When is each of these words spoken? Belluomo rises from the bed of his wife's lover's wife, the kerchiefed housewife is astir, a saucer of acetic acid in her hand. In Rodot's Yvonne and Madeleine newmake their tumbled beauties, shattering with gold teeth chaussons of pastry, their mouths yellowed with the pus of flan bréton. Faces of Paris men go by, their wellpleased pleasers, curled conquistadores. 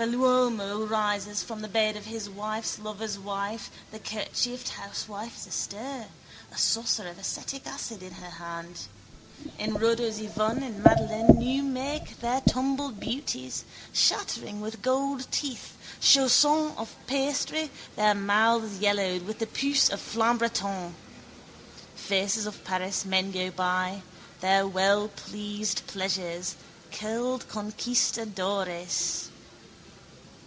Belluomo 0.00 0.88
rises 0.88 1.42
from 1.42 1.60
the 1.60 1.68
bed 1.68 1.94
of 1.94 2.06
his 2.06 2.30
wife's 2.30 2.78
lover's 2.78 3.18
wife, 3.18 3.70
the 3.90 3.98
kerchiefed 3.98 4.70
housewife 4.70 5.36
is 5.40 5.48
astir, 5.48 6.06
a 6.50 6.56
saucer 6.56 7.06
of 7.06 7.18
acetic 7.18 7.66
acid 7.66 8.02
in 8.02 8.14
her 8.14 8.30
hand. 8.30 8.86
In 9.58 9.74
Rodot's 9.74 10.18
Yvonne 10.18 10.62
and 10.62 10.82
Madeleine 10.82 11.38
newmake 11.38 12.18
their 12.20 12.40
tumbled 12.40 12.98
beauties, 12.98 13.64
shattering 13.92 14.62
with 14.62 14.80
gold 14.80 15.30
teeth 15.30 15.76
chaussons 16.00 16.74
of 16.78 16.96
pastry, 17.06 17.70
their 17.96 18.14
mouths 18.14 18.78
yellowed 18.78 19.26
with 19.26 19.38
the 19.38 19.46
pus 19.46 19.90
of 19.90 20.00
flan 20.00 20.38
bréton. 20.38 20.94
Faces 21.94 22.46
of 22.46 22.64
Paris 22.64 23.04
men 23.04 23.32
go 23.32 23.50
by, 23.50 24.00
their 24.40 24.66
wellpleased 24.66 25.86
pleasers, 25.86 26.56
curled 26.90 27.46
conquistadores. 27.48 29.26